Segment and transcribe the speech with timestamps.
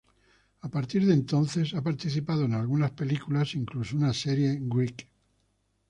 [0.63, 5.07] A partir de entonces, ha participado en algunas películas e incluso una serie, Greek.